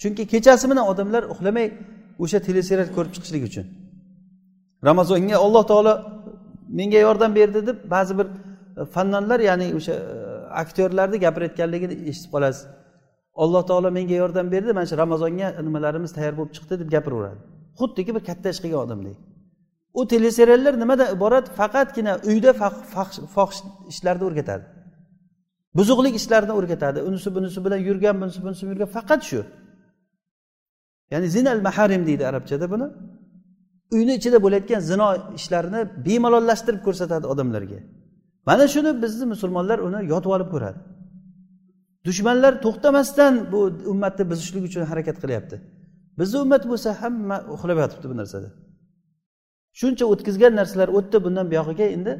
Chunki 0.00 0.22
kechasi 0.32 0.64
bilan 0.70 0.84
odamlar 0.92 1.22
uxlamay 1.32 1.66
o'sha 2.22 2.38
teleserial 2.48 2.88
ko'rib 2.96 3.12
chiqishlik 3.14 3.42
uchun. 3.50 3.66
Ramazonga 4.88 5.36
alloh 5.44 5.64
taolo 5.70 5.92
menga 6.78 7.00
yordam 7.06 7.30
berdi 7.38 7.60
deb 7.68 7.78
ba'zi 7.94 8.12
bir 8.18 8.26
e, 8.80 8.84
fannanlar 8.94 9.40
ya'ni 9.48 9.66
o'sha 9.78 9.92
e, 9.92 10.16
aktyorlarni 10.62 11.16
gapirayotganligini 11.24 11.94
eshitib 12.10 12.30
qolasiz. 12.34 12.64
Alloh 13.42 13.62
taolo 13.70 13.88
menga 13.98 14.16
yordam 14.22 14.46
berdi. 14.54 14.70
Mana 14.78 14.86
shu 14.90 14.96
ramazonga 15.04 15.48
nimalarimiz 15.66 16.10
tayyor 16.16 16.34
bo'lib 16.38 16.52
chiqdi 16.56 16.74
deb 16.82 16.88
gapiraveradi. 16.96 17.40
Xuddiki 17.80 18.10
bir 18.16 18.22
katta 18.28 18.48
ish 18.54 18.60
qilgan 18.64 18.82
odamdek 18.86 19.16
u 19.94 20.06
teleseriallar 20.08 20.80
nimadan 20.80 21.16
iborat? 21.16 21.46
Faqatgina 21.60 22.12
uyda 22.30 22.52
fohish 23.34 23.60
ishlarni 23.92 24.24
o'rgatadi. 24.28 24.64
Buzuqlik 25.78 26.14
ishlarini 26.20 26.52
o'rgatadi. 26.58 26.98
Unisi 27.08 27.34
bunisi 27.34 27.64
bilan 27.64 27.80
yurgan 27.88 28.20
bunisi 28.20 28.42
bunisi 28.44 28.62
bilan 28.62 28.72
yurgan. 28.72 28.90
Faqat 28.98 29.22
shu. 29.30 29.40
Ya'ni 31.10 31.28
zinal 31.36 31.60
maharim 31.68 32.02
deydi 32.06 32.24
arabchada 32.30 32.66
buni. 32.70 32.86
Uyni 33.94 34.12
ichida 34.18 34.38
bo'layotgan 34.44 34.80
zino 34.90 35.08
ishlarini 35.38 35.80
bemalollashtirib 36.06 36.82
ko'rsatadi 36.86 37.26
odamlarga. 37.32 37.78
Mana 38.48 38.64
shuni 38.74 38.90
bizni 39.02 39.24
musulmonlar 39.32 39.78
uni 39.88 40.00
yotib 40.12 40.30
olib 40.36 40.48
ko'radi. 40.54 40.78
Dushmanlar 42.06 42.52
to'xtamasdan 42.64 43.32
bu 43.52 43.60
ummatni 43.92 44.24
buzishlik 44.30 44.64
uchun 44.68 44.82
harakat 44.90 45.16
qilyapti. 45.22 45.56
Bizni 46.18 46.38
ummat 46.44 46.62
bo'lsa 46.70 46.88
hamma 47.02 47.36
uxlab 47.54 47.78
yotibdi 47.84 48.06
bu 48.12 48.16
narsada. 48.20 48.48
Shuncha 49.80 50.04
o'tkazgan 50.12 50.52
narsalar 50.60 50.88
o'tdi 50.98 51.16
bundan 51.24 51.46
buyog'iga 51.52 51.86
endi 51.96 52.12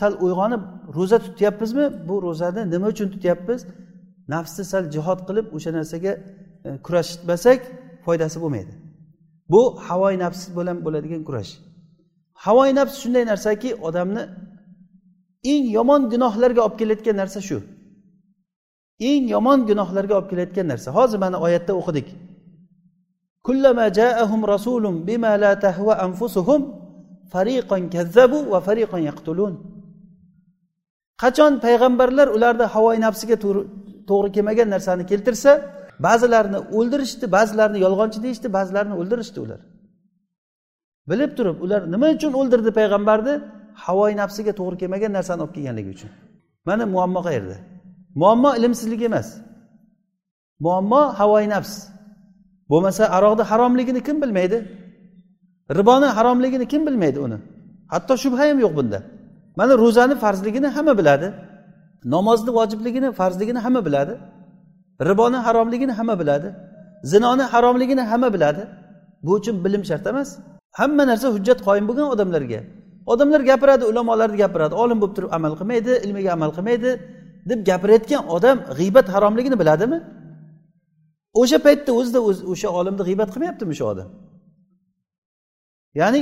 sal 0.00 0.12
uyg'onib 0.24 0.62
ro'za 0.96 1.18
tutyapmizmi? 1.26 1.86
Bu 2.08 2.14
ro'zani 2.26 2.62
nima 2.72 2.86
uchun 2.94 3.08
tutyapmiz? 3.14 3.60
Nafsni 4.34 4.64
sal 4.72 4.84
jihod 4.94 5.20
qilib 5.28 5.46
o'sha 5.56 5.70
narsaga 5.78 6.12
e, 6.66 6.68
kurashmasak 6.86 7.60
foydasi 8.06 8.36
bo'lmaydi. 8.44 8.72
Bu 9.52 9.62
havoyi 9.86 10.18
nafs 10.24 10.42
bilan 10.56 10.76
bo'ladigan 10.84 11.22
kurash. 11.28 11.52
Havoyi 12.44 12.72
nafs 12.78 12.94
shunday 13.02 13.24
narsaki 13.32 13.70
odamni 13.88 14.22
eng 15.52 15.64
yomon 15.76 16.02
gunohlarga 16.12 16.60
olib 16.66 16.76
kelayotgan 16.80 17.16
narsa 17.22 17.40
shu. 17.48 17.58
Eng 19.10 19.24
yomon 19.34 19.60
gunohlarga 19.70 20.14
olib 20.18 20.28
kelayotgan 20.30 20.66
narsa. 20.72 20.88
Hozir 20.98 21.18
mana 21.24 21.36
oyatda 21.46 21.72
o'qidik. 21.80 22.08
Qachon 31.22 31.52
payg'ambarlar 31.64 32.28
ularni 32.36 32.66
havoyi 32.74 32.98
nafsiga 33.06 33.36
to'g'ri 34.08 34.30
kelmagan 34.36 34.68
narsani 34.74 35.04
keltirsa 35.10 35.50
ba'zilarini 36.06 36.58
o'ldirishdi 36.78 37.26
ba'zilarini 37.36 37.78
yolg'onchi 37.86 38.18
deyishdi 38.24 38.48
ba'zilarini 38.56 38.94
o'ldirishdi 39.00 39.38
ular. 39.44 39.60
Bilib 41.10 41.30
turib 41.38 41.56
ular 41.64 41.80
nima 41.94 42.08
uchun 42.16 42.32
o'ldirdi 42.40 42.70
payg'ambarni? 42.78 43.34
Havoyi 43.84 44.14
nafsiga 44.22 44.52
to'g'ri 44.58 44.76
kelmagan 44.82 45.12
narsani 45.18 45.40
olib 45.44 45.54
kelganligi 45.56 45.90
uchun. 45.96 46.10
Mana 46.68 46.84
muammo 46.94 47.20
qayerda? 47.26 47.56
Muammo 48.20 48.50
ilmsizlik 48.58 49.02
emas. 49.08 49.28
Muammo 50.64 51.02
havoyi 51.20 51.48
nafs. 51.54 51.74
Bo'lmasa 52.70 53.02
aroqni 53.16 53.44
haromligini 53.50 54.00
kim 54.06 54.16
bilmaydi? 54.22 54.58
Riboni 55.78 56.08
haromligini 56.16 56.66
kim 56.72 56.82
bilmaydi 56.86 57.18
uni? 57.26 57.38
Hatto 57.92 58.14
shubha 58.22 58.42
ham 58.48 58.58
yo'q 58.64 58.72
bunda. 58.78 58.98
Mana 59.58 59.72
ro'zani 59.82 60.14
farzligini 60.22 60.68
hamma 60.76 60.94
biladi. 61.00 61.28
Namozni 62.14 62.50
vojibligini 62.58 63.08
farzligini 63.18 63.60
hamma 63.64 63.80
biladi. 63.86 64.14
Riboni 65.00 65.36
haromligini 65.36 65.92
hamma 65.92 66.20
biladi. 66.20 66.48
Zinoni 67.04 67.42
haromligini 67.42 68.00
hamma 68.00 68.34
biladi. 68.34 68.62
Bu 69.22 69.32
uchun 69.32 69.64
bilim 69.64 69.84
shart 69.84 70.06
emas. 70.06 70.38
Hamma 70.72 71.02
narsa 71.10 71.28
hujjat 71.36 71.60
qoyim 71.66 71.88
bo'lgan 71.88 72.08
odamlarga. 72.14 72.60
Odamlar 73.12 73.40
gapiradi 73.40 73.84
ulamolar 73.90 74.30
gapiradi. 74.42 74.74
Olim 74.74 74.98
bo'lib 75.00 75.14
turib 75.16 75.30
amal 75.38 75.52
qilmaydi 75.60 75.92
ilmiga 76.04 76.30
amal 76.36 76.50
qilmaydi 76.56 76.90
deb 77.50 77.60
gapirayotgan 77.70 78.22
odam 78.36 78.56
g'iybat 78.78 79.06
haromligini 79.14 79.56
biladimi? 79.62 79.98
O'sha 81.40 81.58
paytda 81.66 81.90
o'zida 82.00 82.20
o'sha 82.52 82.68
olimni 82.78 83.02
g'iybat 83.08 83.28
qilmayaptimi 83.34 83.70
o'sha 83.74 83.86
odam? 83.92 84.08
Ya'ni 86.00 86.20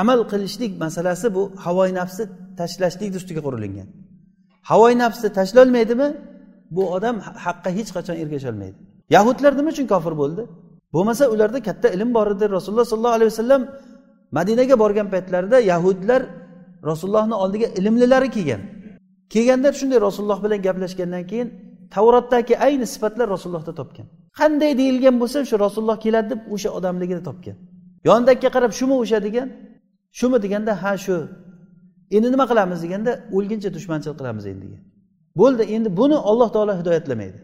amal 0.00 0.20
qilishlik 0.32 0.72
masalasi 0.84 1.26
bu 1.36 1.42
havoyi 1.64 1.92
nafsni 2.00 2.24
tashlashlikni 2.60 3.16
ustiga 3.20 3.40
qurilingan 3.46 3.88
havoyi 4.70 4.96
nafsni 5.04 5.28
tashlolmaydimi? 5.38 6.08
Bu 6.76 6.82
odam 6.96 7.16
haqqa 7.46 7.70
hech 7.78 7.90
qachon 7.96 8.16
ergasholmaydi. 8.22 8.76
Yahudlar 9.16 9.52
nima 9.58 9.70
uchun 9.74 9.86
kofir 9.92 10.14
bo'ldi? 10.22 10.42
Bo'lmasa 10.94 11.24
ularda 11.34 11.58
katta 11.68 11.88
ilm 11.96 12.10
bor 12.16 12.26
edi. 12.34 12.44
Rasululloh 12.56 12.86
sollallohu 12.92 13.16
alayhi 13.18 13.30
vasallam 13.32 13.62
madinaga 14.38 14.74
borgan 14.82 15.08
paytlarida 15.14 15.58
yahudlar 15.72 16.22
rasulullohni 16.90 17.34
oldiga 17.42 17.66
ilmlilari 17.78 18.28
kelgan. 18.36 18.60
Kelganda 19.34 19.68
shunday 19.80 19.98
rasululloh 20.08 20.38
bilan 20.44 20.60
gaplashgandan 20.66 21.24
keyin 21.30 21.48
tavrotdagi 21.94 22.54
ayni 22.66 22.86
sifatlar 22.94 23.26
rasulullohda 23.34 23.72
topgan. 23.80 24.06
Qanday 24.40 24.72
deyilgan 24.80 25.16
bo'lsa 25.22 25.38
shu 25.50 25.56
rasululloh 25.66 25.98
keladi 26.04 26.28
deb 26.32 26.40
o'sha 26.54 26.70
odamligini 26.78 27.22
topgan. 27.28 27.56
Yonidagiga 28.08 28.50
qarab 28.56 28.72
shumi 28.78 28.94
o'sha? 29.02 29.18
degan. 29.26 29.48
Shumi 30.18 30.38
deganda 30.44 30.72
ha 30.82 30.92
shu. 31.04 31.16
Endi 32.16 32.28
nima 32.34 32.44
qilamiz? 32.50 32.78
deganda 32.84 33.12
o'lguncha 33.36 33.68
dushmanchilik 33.76 34.16
qilamiz 34.20 34.44
endi 34.52 34.64
degan. 34.66 34.82
Bo'ldi 35.40 35.62
endi 35.74 35.88
buni 36.00 36.16
olloh 36.30 36.48
taolo 36.54 36.72
hidoyatlamaydi. 36.80 37.38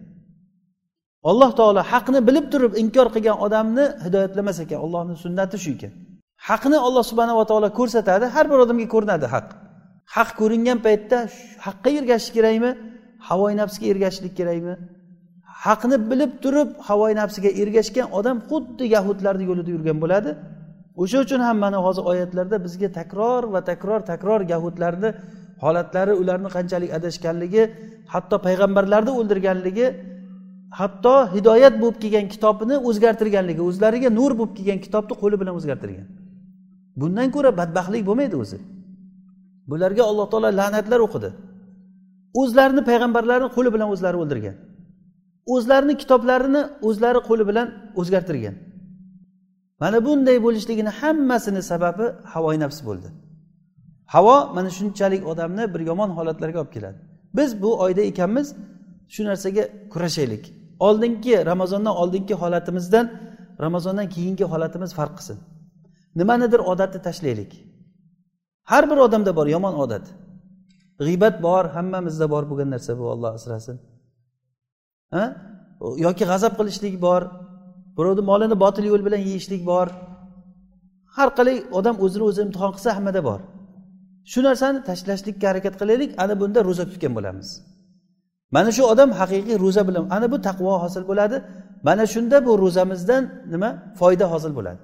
Alloh 1.30 1.50
taolo 1.58 1.82
haqni 1.92 2.20
bilib 2.28 2.46
turib 2.52 2.72
inkor 2.82 3.06
qilgan 3.14 3.36
odamni 3.46 3.84
hidoyatlamas 4.04 4.58
ekan. 4.64 4.78
Ollohni 4.86 5.14
sunnati 5.24 5.56
shu 5.64 5.70
ekan. 5.76 5.92
Haqni 6.48 6.78
olloh 6.86 7.04
subhanava 7.10 7.44
taolo 7.50 7.68
ko'rsatadi 7.78 8.26
har 8.34 8.46
bir 8.50 8.58
odamga 8.64 8.86
ko'rinadi 8.94 9.26
haq. 9.34 9.46
Haq 10.16 10.28
ko'ringan 10.40 10.78
paytda 10.86 11.18
haqqa 11.66 11.88
ergashish 11.98 12.32
kerakmi? 12.36 12.70
Havoyi 13.28 13.54
nafsga 13.60 13.84
ergashishlik 13.92 14.34
kerakmi? 14.40 14.74
Haqni 15.66 15.96
bilib 16.10 16.32
turib 16.44 16.68
havoyi 16.88 17.14
nafsiga 17.22 17.50
ergashgan 17.62 18.06
odam 18.18 18.36
xuddi 18.48 18.84
yahudlarni 18.96 19.44
yo'lida 19.50 19.70
yurgan 19.74 19.98
bo'ladi. 20.04 20.30
O'sha 21.02 21.18
uchun 21.24 21.40
ham 21.46 21.56
mana 21.64 21.78
hozir 21.86 22.04
oyatlarda 22.12 22.56
bizga 22.66 22.88
takror 22.98 23.42
va 23.54 23.60
takror 23.70 24.00
takror 24.10 24.40
yahudlarni 24.52 25.10
holatlari 25.62 26.12
ularni 26.22 26.48
qanchalik 26.56 26.90
adashganligi 26.98 27.62
hatto 28.14 28.36
payg'ambarlarni 28.46 29.12
o'ldirganligi 29.20 29.86
hatto 30.80 31.16
hidoyat 31.34 31.74
bo'lib 31.82 31.96
kelgan 32.02 32.26
kitobni 32.34 32.76
o'zgartirganligi 32.88 33.62
o'zlariga 33.68 34.08
nur 34.18 34.32
bo'lib 34.38 34.54
kelgan 34.58 34.78
kitobni 34.86 35.14
qo'li 35.22 35.36
bilan 35.40 35.54
o'zgartirgan. 35.58 36.06
Bundan 37.00 37.28
ko'ra 37.34 37.50
badbaxtlik 37.60 38.02
bo'lmaydi 38.08 38.36
o'zi. 38.42 38.58
Bularga 39.70 40.02
alloh 40.10 40.26
taolo 40.32 40.50
la'natlar 40.60 41.00
o'qidi. 41.06 41.30
O'zlarini 42.40 42.82
payg'ambarlarini 42.90 43.50
qo'li 43.56 43.70
bilan 43.74 43.88
o'zlari 43.94 44.16
o'ldirgan. 44.22 44.56
O'zlarini 45.54 45.94
kitoblarini 46.02 46.62
o'zlari 46.88 47.20
qo'li 47.28 47.44
bilan 47.50 47.66
o'zgartirgan. 48.00 48.54
Mana 49.82 49.98
bunday 50.06 50.36
bo'lishligini 50.46 50.92
hammasini 51.00 51.62
sababi 51.70 52.06
havoyi 52.32 52.58
nafs 52.64 52.80
bo'ldi. 52.88 53.08
Havo 54.14 54.36
mana 54.56 54.70
shunchalik 54.78 55.22
odamni 55.32 55.64
bir 55.74 55.80
yomon 55.90 56.10
holatlarga 56.18 56.58
olib 56.62 56.72
keladi. 56.76 56.98
Biz 57.38 57.50
bu 57.62 57.70
oyda 57.84 58.02
ekanmiz 58.10 58.48
shu 59.14 59.20
narsaga 59.28 59.64
kurashaylik. 59.92 60.44
Oldingi 60.86 61.46
ramazondan 61.50 61.94
oldingi 62.02 62.34
holatimizdan 62.42 63.06
ramazondan 63.64 64.08
keyingi 64.14 64.44
holatimiz 64.52 64.90
farq 64.98 65.14
qilsin. 65.18 65.38
Nimanidir 66.20 66.60
odatni 66.72 67.00
tashlaylik. 67.08 67.52
Har 68.70 68.84
bir 68.90 68.98
odamda 69.06 69.36
bor 69.38 69.46
yomon 69.46 69.74
odat. 69.84 70.06
G'iybat 71.06 71.36
bor 71.46 71.64
hammamizda 71.76 72.26
bor 72.34 72.42
bo'lgan 72.50 72.68
narsa 72.74 72.92
bu 72.98 73.04
olloh 73.12 73.30
asrasin. 73.38 73.76
Ha? 75.14 75.24
Yoki 76.06 76.24
g'azab 76.30 76.52
qilishlik 76.58 76.94
bor 77.06 77.22
birovni 77.96 78.22
molini 78.30 78.56
botil 78.64 78.84
yo'l 78.90 79.02
bilan 79.06 79.22
yeyishlik 79.28 79.62
bor. 79.72 79.86
Har 81.16 81.28
qalay 81.38 81.56
odam 81.78 81.96
o'zini 82.04 82.24
o'zi 82.30 82.40
imtihon 82.46 82.70
qilsa 82.76 82.90
hammada 82.96 83.20
bor. 83.30 83.40
Shu 84.32 84.40
narsani 84.46 84.78
tashlashlikka 84.88 85.46
harakat 85.50 85.74
qilaylik 85.80 86.10
ana 86.22 86.34
bunda 86.40 86.60
ro'za 86.68 86.84
tutgan 86.90 87.12
bo'lamiz. 87.18 87.48
Mana 88.54 88.70
shu 88.76 88.82
odam 88.92 89.10
haqiqiy 89.20 89.56
ro'za 89.64 89.82
bilan 89.88 90.04
ana 90.16 90.26
bu 90.32 90.36
taqvo 90.48 90.72
hosil 90.84 91.04
bo'ladi 91.10 91.36
mana 91.88 92.04
shunda 92.12 92.36
bu 92.46 92.52
ro'zamizdan 92.64 93.22
nima? 93.52 93.70
Foyda 94.00 94.26
hosil 94.32 94.52
bo'ladi. 94.58 94.80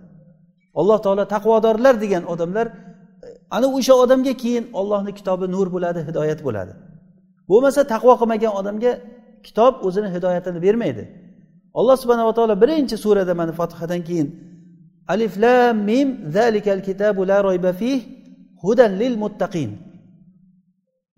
Alloh 0.81 0.99
taolo 1.05 1.25
taqvodorlar 1.35 1.95
degan 2.05 2.23
odamlar 2.33 2.67
ana 3.57 3.67
o'sha 3.79 3.95
odamga 4.05 4.33
keyin 4.43 4.65
ollohni 4.81 5.13
kitobi 5.19 5.47
nur 5.55 5.67
bo'ladi 5.75 6.01
hidoyat 6.09 6.41
bo'ladi. 6.47 6.73
Bo'lmasa 7.51 7.81
taqvo 7.93 8.13
qilmagan 8.21 8.53
odamga 8.61 8.93
kitob 9.47 9.75
o'zini 9.87 10.09
hidoyatini 10.15 10.59
bermaydi. 10.67 11.03
Alloh 11.79 11.97
subhanava 12.03 12.33
taolo 12.39 12.55
birinchi 12.63 12.97
surada 13.05 13.35
mana 13.41 13.53
fotihadan 13.59 14.01
keyin 14.09 14.29
alif 15.15 15.33
lam 15.45 15.75
mim 15.91 16.09
zalikal 16.37 16.81
kitabu 16.89 17.21
la 17.31 17.39
royba 17.49 17.73
fih 17.81 17.99
hudan 18.63 18.93
lil 19.01 19.15
muttaqin. 19.23 19.71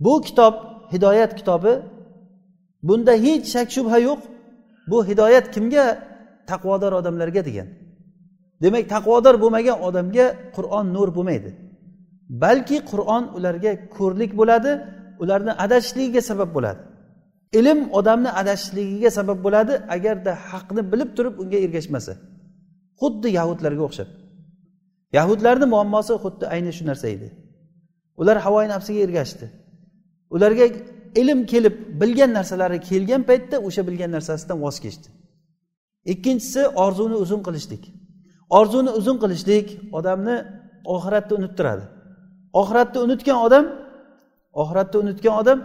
Bu 0.04 0.14
kitob 0.26 0.54
hidoyat 0.92 1.32
kitobi 1.38 1.72
bunda 2.88 3.12
hech 3.24 3.44
shak 3.54 3.68
shubha 3.74 3.98
yo'q. 4.08 4.20
Bu 4.90 4.98
hidoyat 5.08 5.46
kimga? 5.54 5.86
Taqvodor 6.50 6.92
odamlarga 7.00 7.42
degan. 7.48 7.68
Demak 8.62 8.84
taqvodor 8.94 9.34
bo'lmagan 9.42 9.78
odamga 9.88 10.26
qur'on 10.56 10.86
nur 10.96 11.08
bo'lmaydi. 11.16 11.50
Balki 12.42 12.78
qur'on 12.90 13.24
ularga 13.36 13.72
ko'rlik 13.96 14.30
bo'ladi 14.40 14.70
ularni 15.22 15.52
adashishligiga 15.64 16.22
sabab 16.30 16.50
bo'ladi. 16.56 16.80
Ilm 17.58 17.80
odamni 17.98 18.30
adashishligiga 18.40 19.10
sabab 19.18 19.38
bo'ladi 19.46 19.74
agarda 19.96 20.32
haqni 20.48 20.82
bilib 20.92 21.10
turib 21.16 21.34
unga 21.42 21.58
ergashmasa. 21.66 22.12
Xuddi 23.00 23.28
yahudlarga 23.38 23.82
o'xshab. 23.88 24.08
Yahudlarni 25.16 25.66
muammosi 25.74 26.12
xuddi 26.24 26.44
ayni 26.54 26.72
shu 26.76 26.84
narsa 26.90 27.06
edi. 27.14 27.28
Ular 28.20 28.36
havoyi 28.44 28.68
nafsiga 28.74 29.00
ergashdi. 29.06 29.46
Ularga 30.34 30.66
ilm 31.20 31.40
kelib 31.52 31.74
bilgan 32.00 32.30
narsalari 32.38 32.78
kelgan 32.90 33.22
paytda 33.28 33.56
o'sha 33.66 33.82
bilgan 33.88 34.10
narsasidan 34.16 34.58
voz 34.64 34.76
kechdi. 34.84 35.08
Ikkinchisi 36.12 36.62
orzuni 36.84 37.16
uzun 37.24 37.40
qilishlik. 37.46 37.84
Orzuni 38.58 38.90
uzun 39.00 39.16
qilishlik 39.22 39.66
odamni 39.98 40.36
oxiratni 40.94 41.34
unuttiradi 41.40 41.84
oxiratni 42.60 42.98
unutgan 43.06 43.38
odam 43.46 43.64
oxiratni 44.62 44.96
unutgan 45.04 45.34
odam 45.42 45.58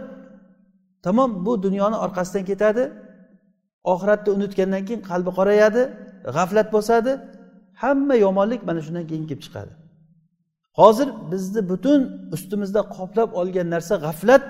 tamom 1.04 1.30
bu 1.46 1.52
dunyoni 1.64 1.96
orqasidan 2.04 2.44
ketadi. 2.50 2.84
Oxiratni 3.92 4.30
unutgandan 4.36 4.82
keyin 4.86 5.02
qalbi 5.10 5.30
qorayadi 5.38 5.82
g'aflat 6.36 6.68
bosadi. 6.76 7.12
Hamma 7.82 8.14
yomonlik 8.24 8.62
mana 8.68 8.80
shundan 8.86 9.04
keyin 9.10 9.26
kelib 9.30 9.42
chiqadi. 9.46 9.72
Hozir 10.78 11.08
bizni 11.32 11.60
butun 11.70 12.00
ustimizda 12.34 12.80
qoplab 12.96 13.30
olgan 13.40 13.68
narsa 13.74 13.94
g'aflat. 14.06 14.44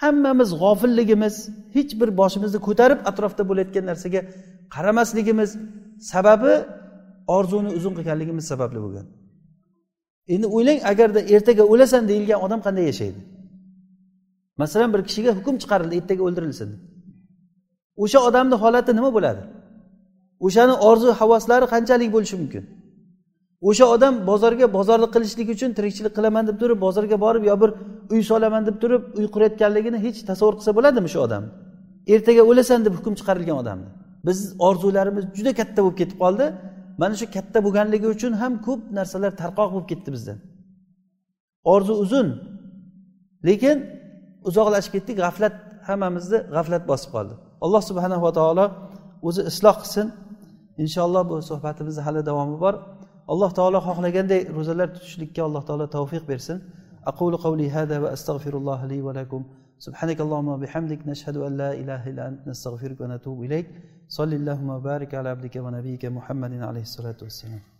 Hammamiz 0.00 0.50
g'ofilligimiz 0.62 1.34
hech 1.76 1.92
bir 2.00 2.08
boshimizni 2.20 2.60
ko'tarib 2.68 3.00
atrofda 3.10 3.42
bo'layotgan 3.50 3.84
narsaga 3.90 4.20
qaramasligimiz 4.74 5.50
sababi 6.12 6.54
orzuni 7.36 7.70
uzun 7.78 7.92
qilganligimiz 7.98 8.44
sababli 8.52 8.78
bo'lgan. 8.84 9.06
Endi 10.34 10.46
o'ylang 10.56 10.80
agarda 10.92 11.20
ertaga 11.34 11.64
o'lasan 11.72 12.02
deyilgan 12.10 12.38
odam 12.46 12.60
qanday 12.66 12.84
yashaydi? 12.90 13.20
Masalan 14.62 14.90
bir 14.94 15.00
kishiga 15.08 15.30
hukm 15.38 15.56
chiqarildi 15.62 15.94
ertaga 16.00 16.22
o'ldirilsin. 16.28 16.70
O'sha 18.02 18.18
odamni 18.28 18.56
holati 18.62 18.92
nima 18.98 19.10
bo'ladi? 19.16 19.42
O'shani 20.46 20.74
orzu 20.88 21.08
havaslari 21.20 21.66
qanchalik 21.74 22.10
bo'lishi 22.16 22.36
mumkin? 22.42 22.64
O'sha 23.68 23.86
odam 23.94 24.14
bozorga 24.30 24.66
bozorlik 24.78 25.10
qilishlik 25.14 25.48
uchun 25.54 25.70
tirikchilik 25.78 26.12
qilaman 26.18 26.44
deb 26.48 26.56
turib 26.62 26.78
bozorga 26.86 27.16
borib 27.24 27.42
yo 27.50 27.54
bir 27.62 27.70
uy 28.14 28.22
solaman 28.30 28.62
deb 28.68 28.76
turib 28.82 29.02
uy 29.18 29.26
qurayotganligini 29.34 29.98
hech 30.06 30.18
tasavvur 30.30 30.54
qilsa 30.58 30.72
bo'ladimi 30.78 31.08
shu 31.14 31.18
odam? 31.26 31.44
Ertaga 32.14 32.42
o'lasan 32.50 32.80
deb 32.86 32.94
hukm 32.98 33.14
chiqarilgan 33.18 33.56
odamni. 33.62 33.88
Biz 34.26 34.38
orzularimiz 34.68 35.24
juda 35.36 35.52
katta 35.60 35.78
bo'lib 35.84 35.96
ketib 36.00 36.18
qoldi. 36.24 36.46
Mana 37.00 37.14
shu 37.20 37.26
katta 37.36 37.58
bo'lganligi 37.66 38.06
uchun 38.14 38.32
ham 38.42 38.52
ko'p 38.66 38.80
narsalar 38.98 39.32
tarqoq 39.42 39.68
bo'lib 39.74 39.88
ketdi 39.92 40.10
bizdan 40.16 40.38
orzu 41.64 41.94
uzun 42.04 42.28
lekin 43.48 43.76
uzoqlashib 44.48 44.92
ketdik 44.96 45.16
g'aflat 45.22 45.54
hammamizni 45.88 46.38
g'aflat 46.54 46.82
bosib 46.90 47.10
qoldi. 47.14 47.34
Alloh 47.64 47.82
subhanava 47.90 48.30
taolo 48.38 48.64
o'zi 49.28 49.42
isloh 49.50 49.76
qilsin. 49.82 50.06
inshaalloh 50.83 51.23
bu 51.29 51.35
suhbatimizni 51.49 52.01
hali 52.07 52.21
davomi 52.29 52.57
bor 52.63 52.73
alloh 53.33 53.49
taolo 53.59 53.79
xohlaganday 53.87 54.41
ro'zalar 54.57 54.87
tutishlikka 54.95 55.41
alloh 55.47 55.63
taolo 55.69 55.85
tavfiq 55.95 56.23
bersin 56.31 56.57
aqulu 57.11 57.37
qavli 57.45 57.65
hada 57.75 57.95
va 58.03 58.09
astag'firulloh 58.15 58.79
li 58.91 58.99
va 59.07 59.13
lakum 59.21 59.43
سبحانك 59.85 60.19
اللهم 60.25 60.47
وبحمدك 60.47 60.99
نشهد 61.11 61.37
أن 61.37 61.57
لا 61.61 61.71
إله 61.81 62.01
إلا 62.09 62.27
أنت 62.29 62.39
نستغفرك 62.49 63.01
ونتوب 63.01 63.37
إليك 63.45 63.65
صلى 64.17 64.35
اللهم 64.35 64.69
وبارك 64.69 65.11
على 65.15 65.29
عبدك 65.29 65.55
ونبيك 65.65 66.03
محمد 66.17 66.53
عليه 66.69 66.81
الصلاة 66.89 67.19
والسلام 67.21 67.70